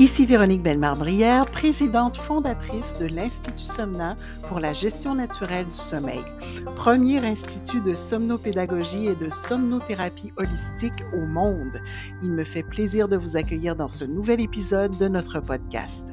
[0.00, 4.16] Ici Véronique Bellemare-Brière, présidente fondatrice de l'Institut Somna
[4.48, 6.24] pour la gestion naturelle du sommeil,
[6.74, 11.82] premier institut de somnopédagogie et de somnothérapie holistique au monde.
[12.22, 16.06] Il me fait plaisir de vous accueillir dans ce nouvel épisode de notre podcast.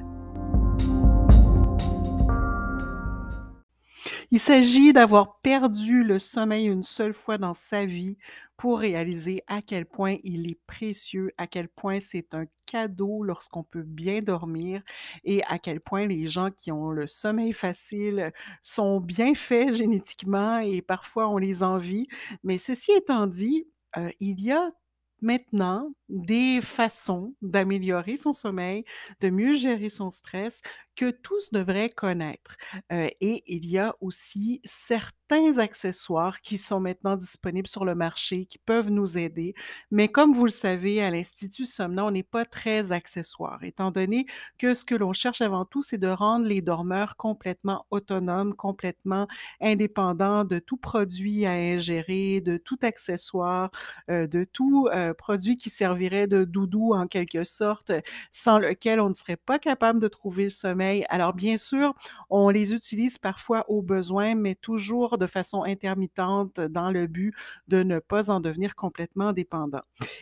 [4.31, 8.17] Il s'agit d'avoir perdu le sommeil une seule fois dans sa vie
[8.57, 13.63] pour réaliser à quel point il est précieux, à quel point c'est un cadeau lorsqu'on
[13.63, 14.81] peut bien dormir
[15.23, 20.57] et à quel point les gens qui ont le sommeil facile sont bien faits génétiquement
[20.59, 22.07] et parfois on les envie.
[22.43, 24.71] Mais ceci étant dit, euh, il y a
[25.21, 28.83] maintenant des façons d'améliorer son sommeil,
[29.19, 30.61] de mieux gérer son stress
[30.95, 32.57] que tous devraient connaître.
[32.91, 35.26] Euh, et il y a aussi certains
[35.59, 39.53] accessoires qui sont maintenant disponibles sur le marché, qui peuvent nous aider.
[39.91, 44.25] Mais comme vous le savez, à l'Institut Somna, on n'est pas très accessoire, étant donné
[44.57, 49.27] que ce que l'on cherche avant tout, c'est de rendre les dormeurs complètement autonomes, complètement
[49.61, 53.71] indépendants de tout produit à ingérer, de tout accessoire,
[54.09, 57.91] euh, de tout euh, produit qui serve de doudou en quelque sorte,
[58.31, 61.05] sans lequel on ne serait pas capable de trouver le sommeil.
[61.09, 61.93] Alors bien sûr,
[62.29, 67.33] on les utilise parfois au besoin, mais toujours de façon intermittente dans le but
[67.67, 69.81] de ne pas en devenir complètement dépendant.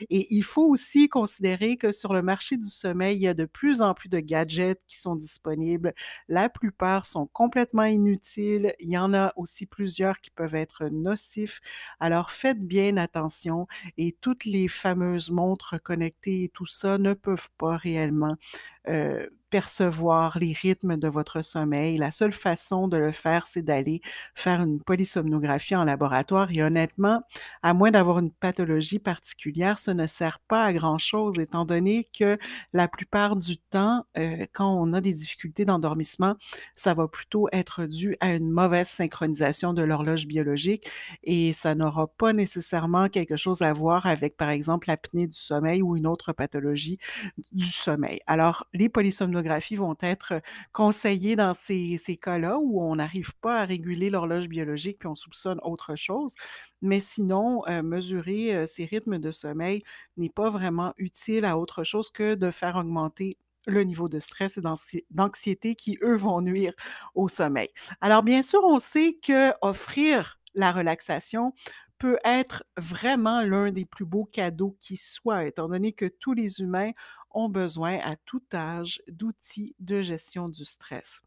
[0.10, 3.46] Et il faut aussi considérer que sur le marché du sommeil, il y a de
[3.46, 5.94] plus en plus de gadgets qui sont disponibles.
[6.28, 8.73] La plupart sont complètement inutiles.
[8.80, 11.62] Il y en a aussi plusieurs qui peuvent être nocifs.
[12.00, 17.50] Alors faites bien attention et toutes les fameuses montres connectés et tout ça ne peuvent
[17.58, 18.36] pas réellement
[18.88, 21.95] euh, percevoir les rythmes de votre sommeil.
[21.95, 24.02] La seule façon de le faire, c'est d'aller
[24.34, 26.52] faire une polysomnographie en laboratoire.
[26.52, 27.22] Et honnêtement,
[27.64, 32.38] à moins d'avoir une pathologie particulière, ça ne sert pas à grand-chose, étant donné que
[32.73, 36.36] la plupart du temps, euh, quand on a des difficultés d'endormissement,
[36.73, 40.86] ça va plutôt être dû à une mauvaise synchronisation de l'horloge biologique
[41.23, 45.82] et ça n'aura pas nécessairement quelque chose à voir avec, par exemple, l'apnée du sommeil
[45.82, 46.98] ou une autre pathologie
[47.54, 48.20] du sommeil.
[48.27, 49.45] Alors, les polysomnographies
[49.78, 50.42] vont être
[50.72, 55.16] conseillées dans ces, ces cas-là où on n'arrive pas à réguler l'horloge biologique puis on
[55.16, 56.36] soupçonne autre chose.
[56.82, 59.84] Mais sinon, mesurer ces rythmes de sommeil
[60.17, 64.58] n'est pas vraiment utile à autre chose que de faire augmenter le niveau de stress
[64.58, 64.61] et
[65.10, 66.73] d'anxiété qui, eux, vont nuire
[67.16, 67.70] au sommeil.
[68.02, 71.54] Alors, bien sûr, on sait que offrir la relaxation
[71.98, 76.60] peut être vraiment l'un des plus beaux cadeaux qui soit, étant donné que tous les
[76.60, 76.92] humains
[77.36, 81.22] ont besoin à tout âge d'outils de gestion du stress.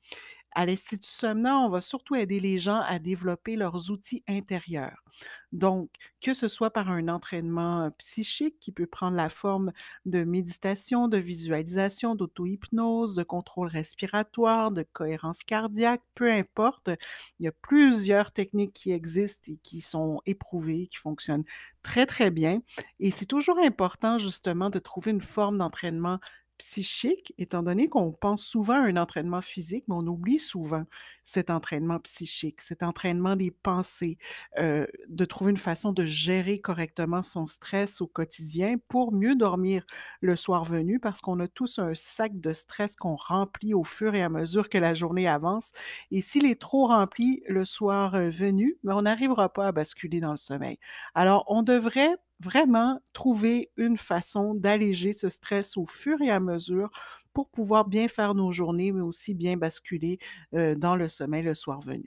[0.61, 5.05] À l'Institut Somna, on va surtout aider les gens à développer leurs outils intérieurs.
[5.53, 5.89] Donc,
[6.21, 9.71] que ce soit par un entraînement psychique qui peut prendre la forme
[10.05, 16.91] de méditation, de visualisation, d'auto-hypnose, de contrôle respiratoire, de cohérence cardiaque, peu importe,
[17.39, 21.45] il y a plusieurs techniques qui existent et qui sont éprouvées, qui fonctionnent
[21.83, 22.63] très, très bien.
[22.99, 26.19] Et c'est toujours important justement de trouver une forme d'entraînement
[26.59, 30.85] psychique, étant donné qu'on pense souvent à un entraînement physique, mais on oublie souvent
[31.23, 34.19] cet entraînement psychique, cet entraînement des pensées,
[34.59, 39.85] euh, de trouver une façon de gérer correctement son stress au quotidien pour mieux dormir
[40.21, 44.15] le soir venu, parce qu'on a tous un sac de stress qu'on remplit au fur
[44.15, 45.73] et à mesure que la journée avance.
[46.11, 49.73] Et s'il est trop rempli le soir euh, venu, mais ben, on n'arrivera pas à
[49.73, 50.79] basculer dans le sommeil.
[51.15, 56.91] Alors, on devrait vraiment trouver une façon d'alléger ce stress au fur et à mesure
[57.33, 60.19] pour pouvoir bien faire nos journées, mais aussi bien basculer
[60.53, 62.05] dans le sommeil le soir venu.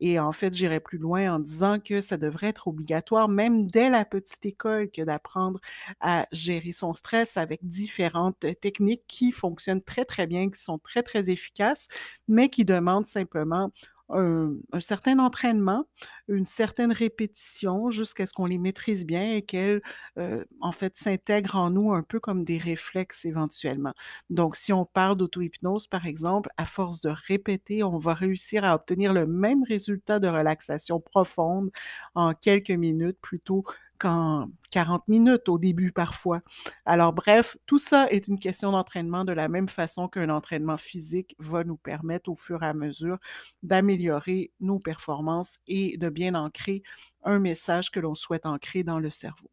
[0.00, 3.88] Et en fait, j'irai plus loin en disant que ça devrait être obligatoire, même dès
[3.88, 5.60] la petite école, que d'apprendre
[6.00, 11.02] à gérer son stress avec différentes techniques qui fonctionnent très, très bien, qui sont très,
[11.02, 11.88] très efficaces,
[12.28, 13.70] mais qui demandent simplement
[14.12, 15.84] un, certain entraînement,
[16.28, 19.82] une certaine répétition jusqu'à ce qu'on les maîtrise bien et qu'elles,
[20.18, 23.92] euh, en fait, s'intègrent en nous un peu comme des réflexes éventuellement.
[24.30, 28.74] Donc, si on parle d'auto-hypnose, par exemple, à force de répéter, on va réussir à
[28.74, 31.70] obtenir le même résultat de relaxation profonde
[32.14, 33.64] en quelques minutes plutôt
[34.00, 36.40] qu'en 40 minutes au début parfois.
[36.86, 41.36] Alors bref, tout ça est une question d'entraînement de la même façon qu'un entraînement physique
[41.38, 43.18] va nous permettre au fur et à mesure
[43.62, 46.82] d'améliorer nos performances et de bien ancrer
[47.24, 49.50] un message que l'on souhaite ancrer dans le cerveau.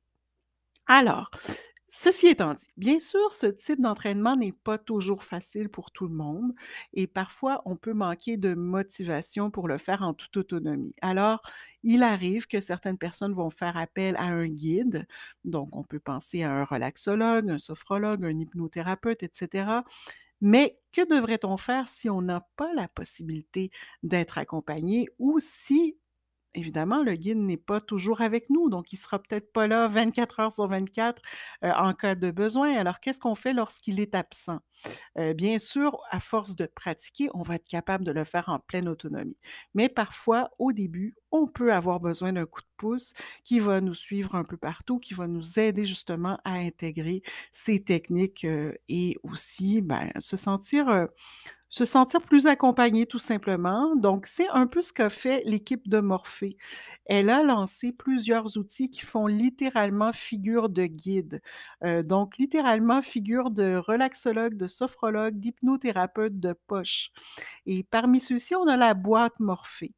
[0.87, 1.29] Alors,
[1.89, 6.13] Ceci étant dit, bien sûr, ce type d'entraînement n'est pas toujours facile pour tout le
[6.13, 6.51] monde
[6.93, 10.93] et parfois on peut manquer de motivation pour le faire en toute autonomie.
[11.01, 11.41] Alors,
[11.83, 15.07] il arrive que certaines personnes vont faire appel à un guide,
[15.45, 19.83] donc on peut penser à un relaxologue, un sophrologue, un hypnothérapeute, etc.
[20.41, 23.71] Mais que devrait-on faire si on n'a pas la possibilité
[24.03, 25.97] d'être accompagné ou si
[26.53, 30.39] Évidemment, le guide n'est pas toujours avec nous, donc il sera peut-être pas là 24
[30.39, 31.21] heures sur 24,
[31.63, 32.75] heu, en cas de besoin.
[32.75, 34.59] Alors qu'est-ce qu'on fait lorsqu'il est absent?
[35.19, 38.59] Heu, bien sûr, à force de pratiquer, on va être capable de le faire en
[38.59, 39.37] pleine autonomie.
[39.75, 43.13] Mais parfois, au début, on peut avoir besoin d'un coup de pouce
[43.45, 47.83] qui va nous suivre un peu partout, qui va nous aider justement à intégrer ces
[47.83, 51.07] techniques, heu et aussi, ben, se sentir, heu
[51.69, 53.95] se sentir plus accompagné tout simplement.
[53.95, 56.57] Donc, c'est un peu ce qu'a fait l'équipe de Morphée.
[57.05, 61.41] Elle a lancé plusieurs outils qui font littéralement figure de guide.
[61.83, 67.11] Heu, donc littéralement figure de relaxologue, de sophrologue, d'hypnothérapeute de poche.
[67.65, 69.95] Et parmi ceux-ci, on a la boîte Morphée,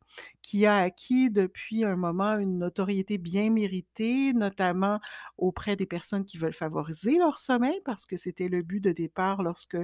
[0.50, 5.00] qui a acquis depuis un moment une notoriété bien méritée, notamment
[5.38, 9.44] auprès des personnes qui veulent favoriser leur sommeil, parce que c'était le but de départ
[9.44, 9.78] lorsque,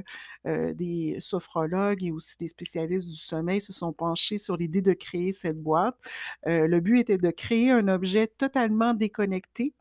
[0.48, 4.94] heu, des sophrologues et aussi des spécialistes du sommeil se sont penchés sur l'idée de
[4.94, 5.98] créer cette boîte.
[6.48, 9.74] Heu, le but était de créer un objet totalement déconnecté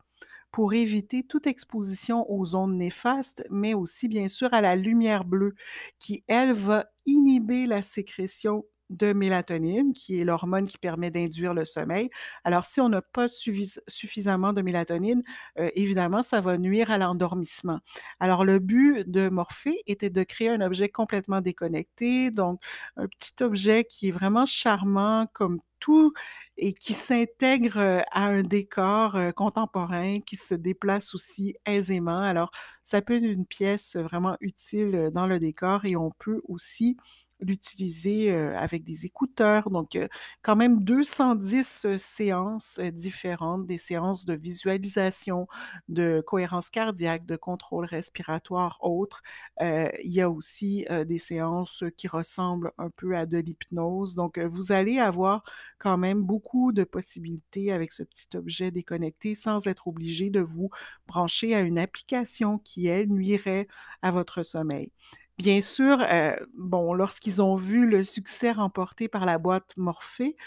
[0.51, 5.53] pour éviter toute exposition aux ondes néfastes, mais aussi bien sûr à la lumière bleue
[5.99, 11.65] qui, elle, va inhiber la sécrétion de mélatonine, qui est l'hormone qui permet d'induire le
[11.65, 12.09] sommeil.
[12.43, 15.23] Alors si on n'a pas suffisamment de mélatonine,
[15.59, 17.79] heu, évidemment, ça va nuire à l'endormissement.
[18.19, 22.61] Alors le but de Morphée était de créer un objet complètement déconnecté, donc
[22.97, 26.13] un petit objet qui est vraiment charmant comme tout
[26.57, 32.19] et qui s'intègre, heu, à un décor, heu, contemporain, qui se déplace aussi aisément.
[32.21, 32.51] Alors,
[32.83, 36.97] ça peut être une pièce, vraiment utile, heu, dans le décor et on peut aussi
[37.45, 39.69] l'utiliser, heu, avec des écouteurs.
[39.69, 40.07] Donc, heu,
[40.41, 45.47] quand même 210, heu, séances, différentes, des séances de visualisation,
[45.89, 49.21] de cohérence cardiaque, de contrôle respiratoire, autres.
[49.61, 54.15] Heu, il y a aussi, heu, des séances, qui ressemblent un peu à de l'hypnose.
[54.15, 55.43] Donc, vous allez avoir
[55.77, 60.69] quand même beaucoup de possibilités avec ce petit objet déconnecté sans être obligé de vous
[61.07, 63.67] brancher à une application qui, elle, nuirait
[64.01, 64.91] à votre sommeil.
[65.37, 70.37] Bien sûr, heu, bon, lorsqu'ils ont vu le succès remporté par la boîte Morphée,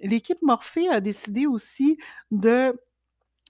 [0.00, 1.98] l'équipe Morphée a décidé aussi
[2.32, 2.74] de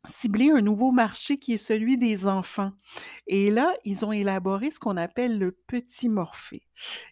[0.06, 2.72] cibler un nouveau marché qui est celui des enfants.
[3.26, 6.62] Et là, ils ont élaboré ce qu'on appelle le petit Morphée.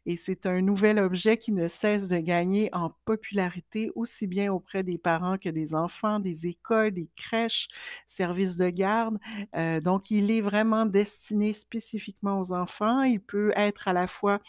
[0.07, 4.83] Et c'est un nouvel objet qui ne cesse de gagner en popularité, aussi bien auprès
[4.83, 7.69] des parents que des enfants, des écoles, des crèches,
[8.07, 9.19] services de garde.
[9.57, 13.03] Heu, donc il est vraiment destiné spécifiquement aux enfants.
[13.03, 14.41] Il peut être à la fois,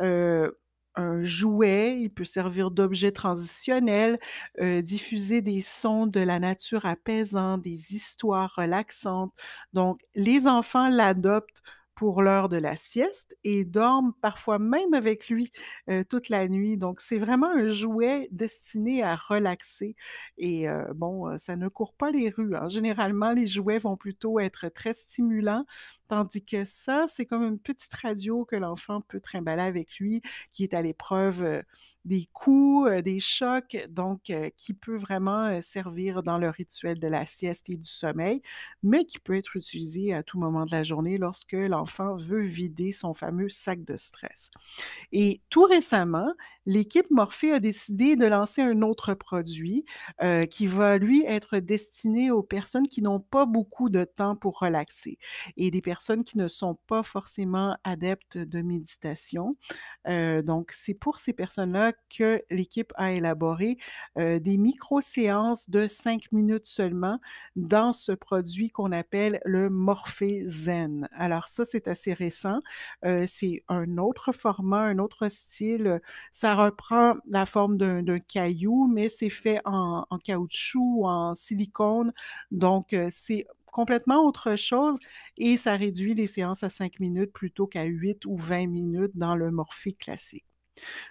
[0.00, 0.58] heu,
[0.96, 4.18] un jouet, il peut servir d'objet transitionnel,
[4.60, 9.32] heu, diffuser des sons de la nature apaisants, des histoires relaxantes.
[9.72, 11.62] Donc les enfants l'adoptent
[12.00, 15.50] pour l'heure de la sieste et dorment parfois même avec lui,
[15.90, 16.78] heu, toute la nuit.
[16.78, 19.96] Donc c'est vraiment un jouet destiné à relaxer
[20.38, 22.70] et heu, bon, heu, ça ne court pas les rues, hein.
[22.70, 25.66] Généralement, les jouets vont plutôt être très stimulants,
[26.08, 30.64] tandis que ça, c'est comme une petite radio que l'enfant peut trimballer avec lui, qui
[30.64, 31.62] est à l'épreuve, heu,
[32.06, 37.08] des coups, heu, des chocs, donc heu, qui peut vraiment, servir dans le rituel de
[37.08, 38.40] la sieste et du sommeil,
[38.82, 42.92] mais qui peut être utilisé à tout moment de la journée lorsque l'enfant veut vider
[42.92, 44.50] son fameux sac de stress.
[45.12, 46.32] Et tout récemment,
[46.66, 49.84] l'équipe Morphée a décidé de lancer un autre produit,
[50.22, 54.58] heu, qui va lui être destiné aux personnes qui n'ont pas beaucoup de temps pour
[54.58, 55.18] relaxer
[55.56, 59.56] et des personnes qui ne sont pas forcément adeptes de méditation.
[60.08, 63.78] Heu, donc c'est pour ces personnes-là que l'équipe a élaboré,
[64.18, 67.20] heu, des micro-séances de 5 minutes seulement
[67.56, 71.08] dans ce produit qu'on appelle le Morphée Zen.
[71.12, 72.60] Alors ça, c'est assez récent,
[73.04, 76.00] heu, c'est un autre format, un autre style,
[76.32, 82.12] ça reprend la forme d'un caillou, mais c'est fait en en caoutchouc ou en silicone,
[82.50, 84.98] donc c'est complètement autre chose
[85.36, 89.36] et ça réduit les séances à 5 minutes plutôt qu'à 8 ou 20 minutes dans
[89.36, 90.44] le Morphée classique.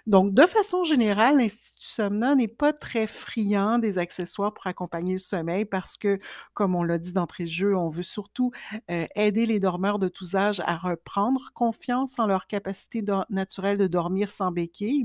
[0.06, 5.18] Donc, de façon générale, l'Institut Somna n'est pas très friand des accessoires pour accompagner le
[5.18, 6.18] sommeil parce que,
[6.54, 8.52] comme on l'a dit d'entrée de jeu, on veut surtout,
[8.90, 13.86] heu, aider les dormeurs de tous âges à reprendre confiance en leur capacité naturelle de
[13.86, 15.04] dormir sans béquille.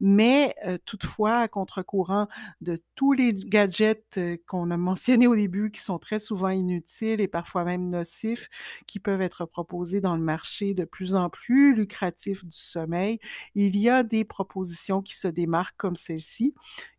[0.00, 2.28] Mais euh, toutefois, à contre-courant
[2.60, 7.20] de tous les gadgets euh, qu'on a mentionnés au début, qui sont très souvent inutiles
[7.20, 8.48] et parfois même nocifs,
[8.86, 13.18] qui peuvent être proposés dans le marché de plus en plus lucratif du sommeil,
[13.54, 16.54] il y a des propositions qui se démarquent comme celle-ci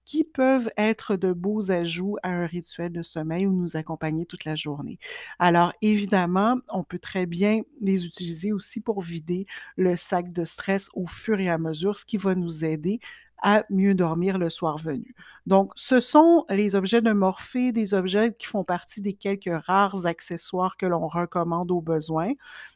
[0.07, 4.45] qui peuvent être de beaux ajouts à un rituel de sommeil ou nous accompagner toute
[4.45, 4.97] la journée.
[5.37, 9.45] Alors évidemment, on peut très bien les utiliser aussi pour vider
[9.75, 12.99] le sac de stress au fur et à mesure, ce qui va nous aider
[13.41, 15.13] à mieux dormir le soir venu.
[15.45, 20.05] Donc, ce sont les objets de Morphée, des objets qui font partie des quelques rares
[20.05, 22.33] accessoires que l'on recommande aux besoins,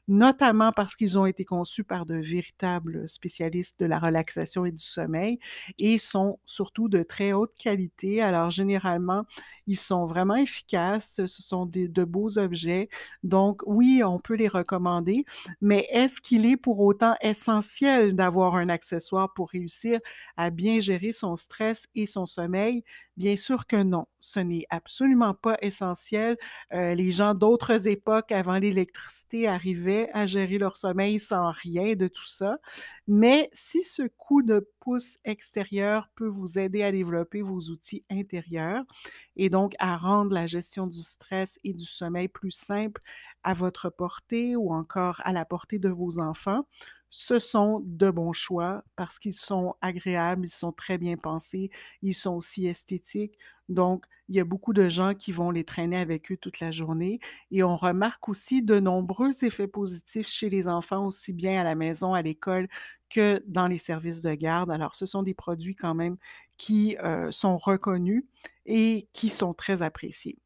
[0.07, 4.83] notamment parce qu'ils ont été conçus par de véritables spécialistes de la relaxation et du
[4.83, 5.39] sommeil
[5.79, 8.21] et sont surtout de très haute qualité.
[8.21, 9.23] Alors, généralement,
[9.67, 12.89] ils sont vraiment efficaces, ce sont des, de beaux objets.
[13.23, 15.23] Donc, oui, on peut les recommander,
[15.61, 19.99] mais est-ce qu'il est pour autant essentiel d'avoir un accessoire pour réussir
[20.37, 22.83] à bien gérer son stress et son sommeil?
[23.17, 24.05] Bien sûr que non.
[24.19, 26.37] Ce n'est absolument pas essentiel.
[26.73, 32.07] Euh, les gens d'autres époques avant l'électricité arrivaient à gérer leur sommeil sans rien de
[32.07, 32.57] tout ça.
[33.07, 38.83] Mais si ce coup de pouce extérieur peut vous aider à développer vos outils intérieurs
[39.35, 43.01] et donc à rendre la gestion du stress et du sommeil plus simple
[43.43, 46.67] à votre portée ou encore à la portée de vos enfants,
[47.11, 51.69] ce sont de bons choix parce qu'ils sont agréables, ils sont très bien pensés,
[52.01, 53.37] ils sont aussi esthétiques.
[53.67, 56.71] Donc, il y a beaucoup de gens qui vont les traîner avec eux toute la
[56.71, 57.19] journée
[57.51, 61.75] et on remarque aussi de nombreux effets positifs chez les enfants, aussi bien à la
[61.75, 62.69] maison, à l'école
[63.09, 64.71] que dans les services de garde.
[64.71, 66.15] Alors, ce sont des produits quand même
[66.57, 68.23] qui euh, sont reconnus
[68.65, 70.37] et qui sont très appréciés.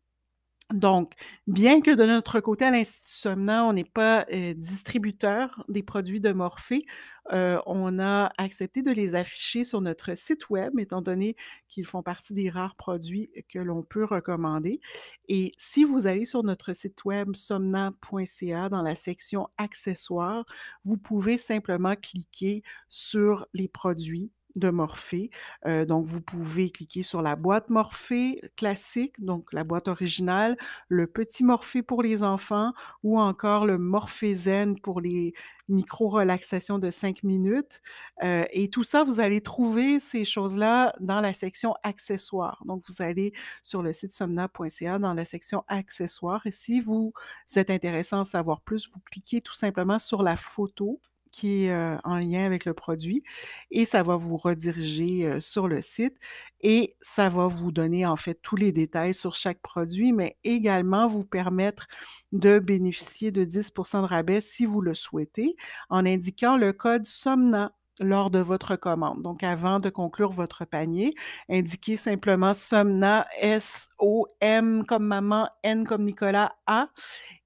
[0.74, 1.14] Donc,
[1.46, 6.20] bien que de notre côté, à l'Institut Somnant, on n'est pas euh, distributeur des produits
[6.20, 6.86] de Morphée,
[7.32, 11.36] euh, on a accepté de les afficher sur notre site web, étant donné
[11.68, 14.80] qu'ils font partie des rares produits que l'on peut recommander.
[15.28, 20.46] Et si vous allez sur notre site web somnant.ca dans la section accessoires,
[20.84, 25.30] vous pouvez simplement cliquer sur les produits de Morphée.
[25.66, 30.58] Euh, donc, vous pouvez cliquer sur la boîte Morphée classique, donc la boîte originale,
[30.88, 35.34] le petit Morphée pour les enfants ou encore le Morphée Zen pour les
[35.68, 37.82] micro-relaxations de 5 minutes.
[38.24, 42.64] Euh, et tout ça, vous allez trouver ces choses-là dans la section accessoires.
[42.66, 46.46] Donc, vous allez sur le site somna.ca dans la section accessoires.
[46.46, 47.14] Et si vous
[47.56, 51.00] êtes intéressé à en savoir plus, vous cliquez tout simplement sur la photo
[51.36, 53.22] qui est euh, en lien avec le produit
[53.70, 56.16] et ça va vous rediriger euh, sur le site
[56.62, 61.10] et ça va vous donner en fait tous les détails sur chaque produit, mais également
[61.10, 61.88] vous permettre
[62.32, 65.56] de bénéficier de 10% de rabais si vous le souhaitez
[65.90, 69.22] en indiquant le code SOMNA lors de votre commande.
[69.22, 71.14] Donc, avant de conclure votre panier,
[71.50, 76.90] indiquez simplement SOMNA, S-O-M comme maman, N comme Nicolas, A,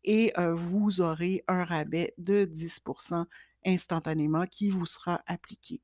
[0.04, 2.80] et euh, vous aurez un rabais de 10
[3.66, 5.82] instantanément qui vous sera appliqué.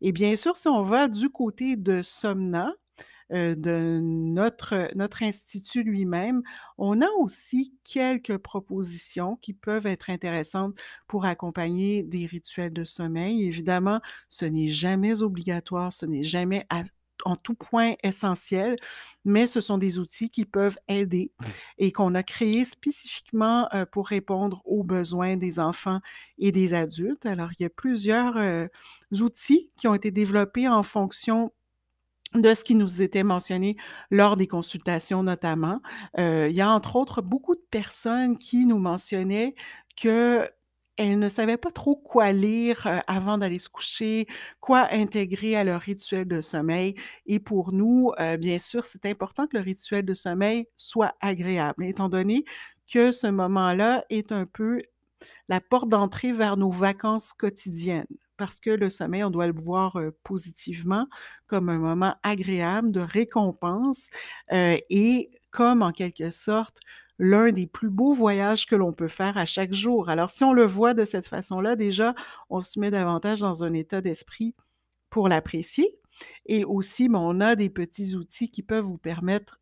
[0.00, 2.72] Et bien sûr, si on va du côté de Somna,
[3.32, 6.42] euh, de notre, notre institut lui-même,
[6.76, 10.78] on a aussi quelques propositions qui peuvent être intéressantes
[11.08, 13.46] pour accompagner des rituels de sommeil.
[13.46, 16.66] Évidemment, ce n'est jamais obligatoire, ce n'est jamais
[17.24, 18.76] en tout point essentiel,
[19.24, 21.32] mais ce sont des outils qui peuvent aider
[21.78, 26.00] et qu'on a créés spécifiquement euh, pour répondre aux besoins des enfants
[26.38, 27.26] et des adultes.
[27.26, 28.66] Alors, il y a plusieurs euh,
[29.20, 31.52] outils qui ont été développés en fonction
[32.34, 33.76] de ce qui nous était mentionné
[34.10, 35.80] lors des consultations notamment.
[36.18, 39.54] Euh, il y a entre autres beaucoup de personnes qui nous mentionnaient
[39.96, 40.48] que
[40.96, 44.26] elles ne savaient pas trop quoi lire euh, avant d'aller se coucher,
[44.60, 46.94] quoi intégrer à leur rituel de sommeil.
[47.26, 51.84] Et pour nous, euh, bien sûr, c'est important que le rituel de sommeil soit agréable,
[51.84, 52.44] étant donné
[52.92, 54.82] que ce moment-là est un peu
[55.48, 58.06] la porte d'entrée vers nos vacances quotidiennes.
[58.36, 61.06] Parce que le sommeil, on doit le voir euh, positivement
[61.46, 64.10] comme un moment agréable de récompense
[64.50, 66.78] et comme en quelque sorte
[67.18, 70.08] l'un des plus beaux voyages que l'on peut faire à chaque jour.
[70.08, 72.14] Alors, si on le voit de cette façon-là, déjà,
[72.50, 74.54] on se met davantage dans un état d'esprit
[75.10, 75.86] pour l'apprécier.
[76.46, 79.60] Et aussi, ben, on a des petits outils qui peuvent vous permettre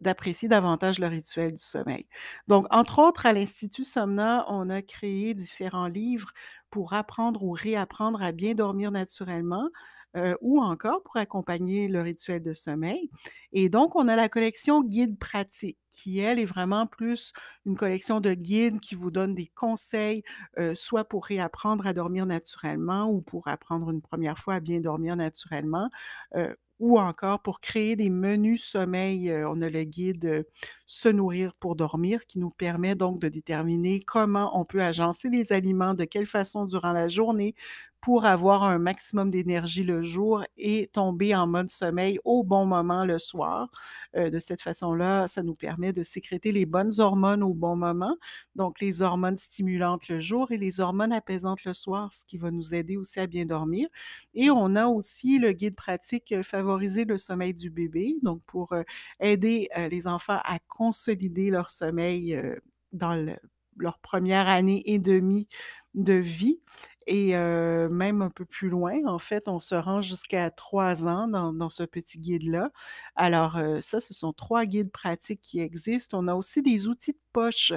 [0.00, 2.08] d'apprécier davantage le rituel du sommeil.
[2.48, 6.32] Donc, entre autres, à l'Institut Somna, on a créé différents livres
[6.70, 9.68] pour apprendre ou réapprendre à bien dormir naturellement.
[10.16, 13.10] Heu, ou encore pour accompagner le rituel de sommeil
[13.52, 17.32] et donc on a la collection guide pratique qui, elle, est vraiment plus
[17.64, 20.22] une collection de guides qui vous donnent des conseils,
[20.58, 24.80] heu, soit pour réapprendre à dormir naturellement ou pour apprendre une première fois à bien
[24.80, 25.88] dormir naturellement,
[26.36, 29.30] heu, ou encore pour créer des menus sommeil.
[29.30, 30.44] Heu, on a le guide, heu,
[30.88, 35.52] Se nourrir pour dormir qui nous permet donc de déterminer comment on peut agencer les
[35.52, 37.54] aliments, de quelle façon durant la journée
[38.00, 43.04] pour avoir un maximum d'énergie le jour et tomber en mode sommeil au bon moment
[43.04, 43.68] le soir.
[44.16, 48.16] Heu, de cette façon-là, ça nous permet de sécréter les bonnes hormones au bon moment,
[48.54, 52.52] donc les hormones stimulantes le jour et les hormones apaisantes le soir, ce qui va
[52.52, 53.88] nous aider aussi à bien dormir
[54.34, 58.72] et on a aussi le guide pratique, heu, Favoriser le sommeil du bébé, donc pour,
[58.72, 58.84] heu,
[59.20, 62.60] aider, heu, les enfants à consolider leur sommeil, heu,
[62.92, 63.36] dans le
[63.78, 65.48] leur première année et demie
[65.94, 66.60] de vie
[67.06, 68.94] et heu, même un peu plus loin.
[69.06, 72.70] En fait, on se rend jusqu'à 3 ans dans dans ce petit guide-là.
[73.16, 76.18] Alors, heu, ça, ce sont 3 guides pratiques qui existent.
[76.18, 77.72] On a aussi des outils de poche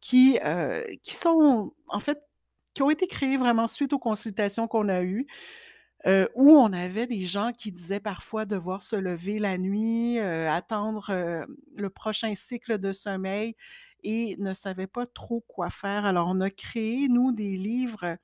[0.00, 2.18] qui, heu, qui sont en fait,
[2.74, 5.26] qui ont été créés vraiment suite aux consultations qu'on a eues,
[6.06, 10.48] heu, où on avait des gens qui disaient parfois devoir se lever la nuit, heu,
[10.48, 13.54] attendre, heu, le prochain cycle de sommeil
[14.04, 16.04] et ne savaient pas trop quoi faire.
[16.06, 18.16] Alors on a créé, nous, des livres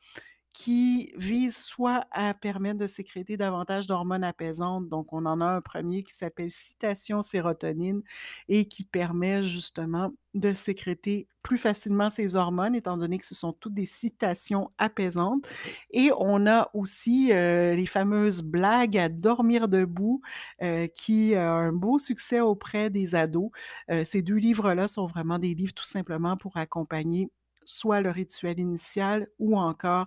[0.60, 5.60] qui visent soit à permettre de sécréter davantage d'hormones apaisantes, donc on en a un
[5.60, 8.02] premier qui s'appelle Citation sérotonine
[8.48, 13.52] et qui permet justement de sécréter plus facilement ces hormones, étant donné que ce sont
[13.52, 15.46] toutes des citations apaisantes
[15.92, 20.20] et on a aussi, heu, les fameuses blagues à dormir debout,
[20.62, 23.50] heu, qui a un beau succès auprès des ados.
[23.90, 27.30] Heu, ces 2 livres-là sont vraiment des livres tout simplement pour accompagner
[27.68, 30.06] soit le rituel initial ou encore,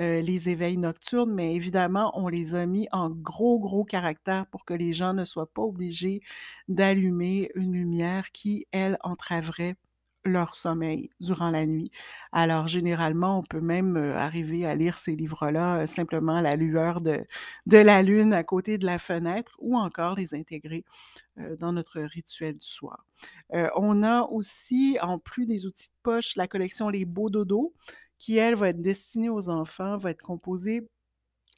[0.00, 4.64] heu, les éveils nocturnes, mais évidemment, on les a mis en gros, gros caractères pour
[4.64, 6.20] que les gens ne soient pas obligés
[6.68, 9.76] d'allumer une lumière qui, elle, entraverait
[10.24, 11.90] leur sommeil durant la nuit.
[12.32, 17.24] Alors généralement, on peut même, arriver à lire ces livres-là, simplement à la lueur de
[17.66, 20.84] de la lune à côté de la fenêtre ou encore les intégrer,
[21.58, 23.04] dans notre rituel du soir.
[23.76, 27.74] On a aussi, en plus des outils de poche, la collection Les Beaux Dodos
[28.22, 30.88] qui, elle, va être destinée aux enfants, va être composée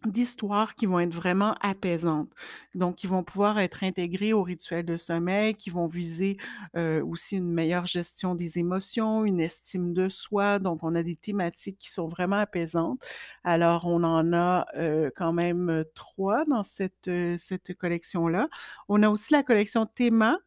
[0.06, 2.30] d'histoires qui vont être vraiment apaisantes.
[2.74, 6.36] Donc qui vont pouvoir être intégrées au rituel de sommeil, qui vont viser,
[6.76, 10.58] heu, aussi une meilleure gestion des émotions, une estime de soi.
[10.58, 13.00] Donc on a des thématiques qui sont vraiment apaisantes.
[13.44, 18.48] Alors on en a, heu, quand même, heu, 3 dans cette, heu, cette collection-là.
[18.88, 20.38] On a aussi la collection Théma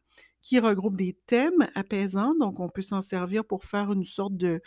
[0.42, 4.62] qui regroupe des thèmes apaisants, donc on peut s'en servir pour faire une sorte de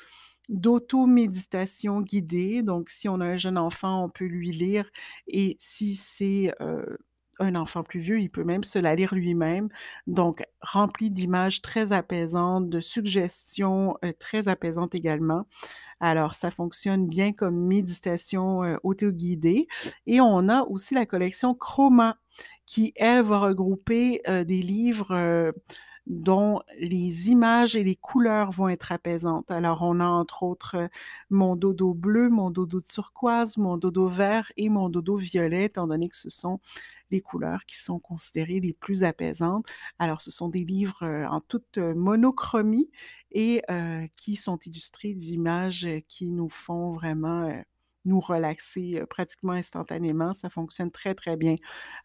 [0.51, 2.63] d'auto-méditation guidée.
[2.63, 4.89] Donc, si on a un jeune enfant, on peut lui lire
[5.27, 6.99] et si c'est, heu,
[7.39, 9.69] un enfant plus vieux, il peut même se la lire lui-même.
[10.07, 15.47] Donc, rempli d'images très apaisantes, de suggestions, heu, très apaisantes également.
[15.99, 19.67] Alors, ça fonctionne bien comme méditation, heu, auto-guidée
[20.07, 22.17] et on a aussi la collection Chroma
[22.65, 25.51] qui, elle, va regrouper, heu, des livres, heu,
[26.07, 29.51] dont les images et les couleurs vont être apaisantes.
[29.51, 30.89] Alors, on a entre autres, heu,
[31.29, 36.09] Mon dodo bleu, Mon dodo turquoise, Mon dodo vert et Mon dodo violet, étant donné
[36.09, 36.59] que ce sont
[37.11, 39.65] les couleurs qui sont considérées les plus apaisantes.
[39.99, 42.89] Alors, ce sont des livres, heu, en toute, heu, monochromie
[43.31, 47.51] et heu, qui sont illustrés d'images, qui nous font vraiment,
[48.05, 50.33] nous relaxer, pratiquement instantanément.
[50.33, 51.55] Ça fonctionne très, très bien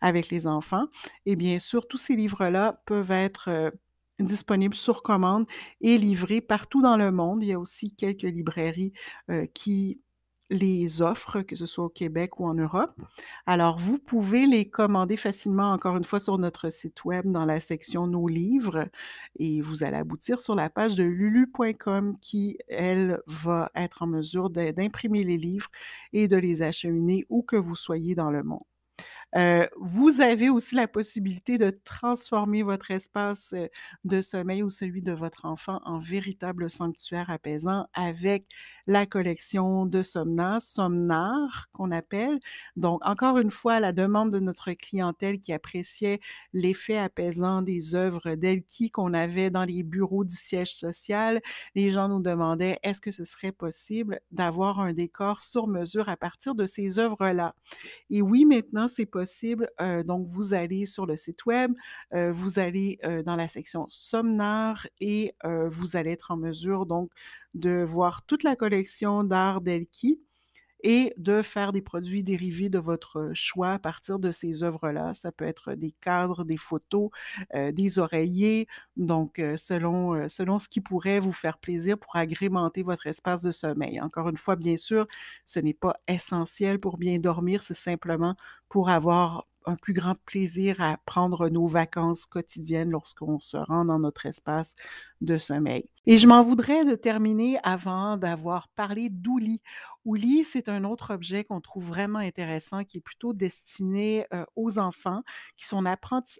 [0.01, 0.87] avec les enfants
[1.27, 3.73] et bien sûr, tous ces livres-là peuvent être,
[4.20, 5.46] heu, disponibles sur commande
[5.81, 7.42] et livrés partout dans le monde.
[7.42, 8.92] Il y a aussi quelques librairies,
[9.31, 10.00] heu, qui
[10.50, 12.92] les offrent, que ce soit au Québec ou en Europe.
[13.46, 17.59] Alors, vous pouvez les commander facilement, encore une fois, sur notre site web dans la
[17.61, 18.88] section Nos livres
[19.37, 24.50] et vous allez aboutir sur la page de lulu.com qui, elle, va être en mesure
[24.50, 25.70] d'imprimer les livres
[26.12, 28.76] et de les acheminer où que vous soyez dans le monde.
[29.37, 33.68] Heu, vous avez aussi la possibilité de transformer votre espace, heu,
[34.05, 38.46] de sommeil ou celui de votre enfant en véritable sanctuaire apaisant avec
[38.87, 42.38] la collection de Somnas, Somnart qu'on appelle.
[42.77, 46.20] Donc encore une fois, à la demande de notre clientèle qui appréciait
[46.53, 51.40] l'effet apaisant des œuvres d'Elki qu'on avait dans les bureaux du siège social,
[51.75, 56.16] les gens nous demandaient: «Est-ce que ce serait possible d'avoir un décor sur mesure à
[56.16, 57.55] partir de ces œuvres-là?»
[58.11, 59.70] et oui, maintenant, c'est possible.
[59.81, 61.72] Heu, donc vous allez sur le site web,
[62.14, 66.87] heu, vous allez, heu, dans la section Somnart et heu, vous allez être en mesure
[66.87, 67.11] donc
[67.57, 70.21] de voir toute la collection d'art d'Elki
[70.83, 75.14] et de faire des produits dérivés de votre choix à partir de ces œuvres-là.
[75.14, 77.11] Ça peut être des cadres, des photos,
[77.55, 82.14] euh, des oreillers, donc euh, selon, euh, selon ce qui pourrait vous faire plaisir pour
[82.16, 84.01] agrémenter votre espace de sommeil.
[84.01, 85.07] Encore une fois, bien sûr,
[85.45, 88.37] ce n'est pas essentiel pour bien dormir, c'est simplement
[88.69, 93.99] pour avoir un plus grand plaisir à prendre nos vacances quotidiennes lorsqu'on se rend dans
[93.99, 94.77] notre espace
[95.21, 95.88] de sommeil.
[96.09, 99.61] Et je m'en voudrais de terminer avant d'avoir parlé d'Ouli.
[100.05, 104.79] Ouli, c'est un autre objet qu'on trouve vraiment intéressant qui est plutôt destiné euh, aux
[104.79, 105.23] enfants
[105.57, 105.85] qui sont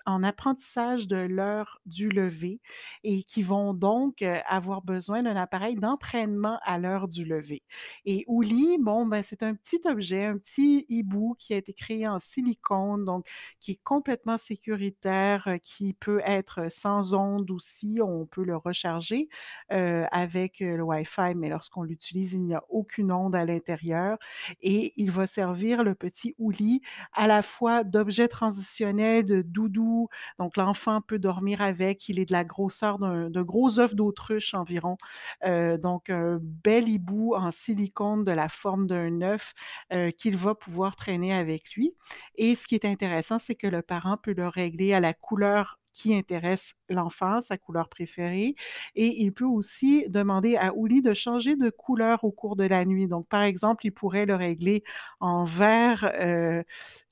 [0.07, 2.61] en apprentissage de l'heure du lever
[3.03, 7.63] et qui vont donc euh, avoir besoin d'un appareil d'entraînement à l'heure du lever.
[8.05, 12.07] Et Ouli, bon, ben, c'est un petit objet, un petit hibou qui a été créé
[12.07, 13.27] en silicone, donc
[13.59, 19.29] qui est complètement sécuritaire, euh, qui peut être sans ondes aussi, on peut le recharger
[19.69, 24.19] avec le Wi-Fi, mais lorsqu'on l'utilise, il n'y a aucune onde à l'intérieur
[24.61, 30.57] et il va servir le petit ouli à la fois d'objet transitionnel, de doudou, donc
[30.57, 34.97] l'enfant peut dormir avec, il est de la grosseur d'un gros œuf d'autruche environ,
[35.45, 39.55] donc un bel hibou en silicone de la forme d'un œuf
[40.19, 41.93] qu'il va pouvoir traîner avec lui.
[42.37, 45.79] Et ce qui est intéressant, c'est que le parent peut le régler à la couleur
[45.93, 48.55] qui intéresse l'enfant, sa couleur préférée.
[48.95, 52.85] Et il peut aussi demander à Ouli de changer de couleur au cours de la
[52.85, 53.07] nuit.
[53.07, 54.83] Donc, par exemple, il pourrait le régler
[55.21, 56.63] en vert euh,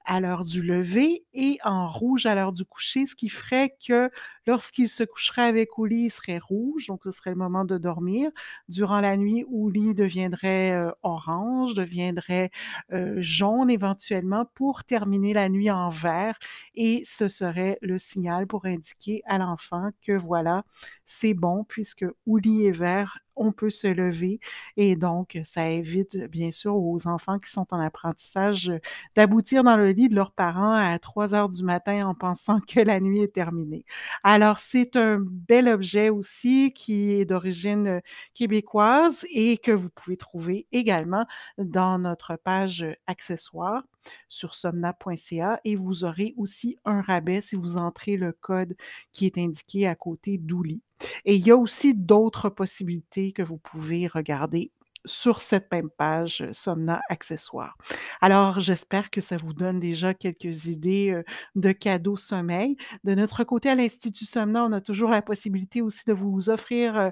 [0.05, 4.11] à l'heure du lever et en rouge à l'heure du coucher, ce qui ferait que
[4.47, 8.31] lorsqu'il se coucherait avec Ouli, il serait rouge, donc ce serait le moment de dormir.
[8.69, 12.51] Durant la nuit, Ouli deviendrait euh, orange, deviendrait
[12.93, 16.39] euh, jaune éventuellement pour terminer la nuit en vert
[16.75, 19.64] et ce serait le signal pour indiquer à l'enfant
[20.03, 20.65] que voilà,
[21.05, 24.41] c'est bon puisque Ouli est vert, on peut se lever
[24.77, 28.73] et donc ça évite bien sûr aux enfants qui sont en apprentissage
[29.15, 32.81] d'aboutir dans le lit de leurs parents à 3 heures du matin en pensant que
[32.81, 33.85] la nuit est terminée.
[34.23, 38.01] Alors c'est un bel objet aussi qui est d'origine
[38.35, 41.27] québécoise et que vous pouvez trouver également
[41.59, 43.85] dans notre page accessoires
[44.29, 48.77] sur somna.ca et vous aurez aussi un rabais si vous entrez le code
[49.13, 50.83] qui est indiqué à côté d'Ouli.
[51.25, 54.73] Et il y a aussi d'autres possibilités que vous pouvez regarder
[55.05, 57.77] sur cette même page euh, Somna Accessoires.
[58.21, 61.23] Alors, j'espère que ça vous donne déjà quelques idées euh,
[61.55, 62.77] de cadeaux sommeil.
[63.05, 67.11] De notre côté, à l'Institut Somna, on a toujours la possibilité aussi de vous offrir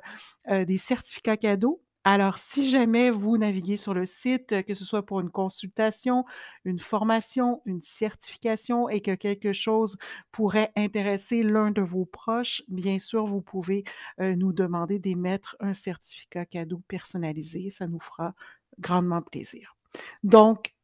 [0.51, 5.07] euh, des certificats cadeaux alors, si jamais vous naviguez sur le site, que ce soit
[5.07, 6.25] pour une consultation,
[6.65, 9.99] une formation, une certification et que quelque chose
[10.33, 13.85] pourrait intéresser l'un de vos proches, bien sûr, vous pouvez
[14.19, 17.71] nous demander d'émettre un certificat cadeau personnalisé.
[17.71, 18.35] Ça nous fera
[18.81, 19.77] grandement plaisir.
[20.25, 20.75] Donc,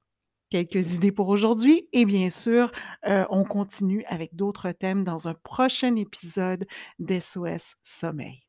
[0.50, 2.70] quelques idées pour aujourd'hui et bien sûr,
[3.04, 6.64] on continue avec d'autres thèmes dans un prochain épisode
[7.00, 8.44] d'SOS Sommeil.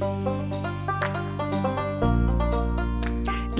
[0.00, 0.33] Thank you.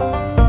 [0.00, 0.39] Música